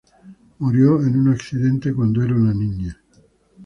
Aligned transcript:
Murió 0.57 0.99
en 0.99 1.15
un 1.15 1.27
accidente 1.29 1.93
cuando 1.93 2.23
era 2.23 2.33
una 2.33 2.55
niña. 2.55 2.99